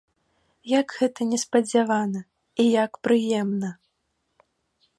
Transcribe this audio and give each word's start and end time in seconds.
Як 0.79 0.87
гэта 1.01 1.21
неспадзявана 1.33 2.21
і 2.63 2.65
як 2.83 2.91
прыемна! 3.09 3.69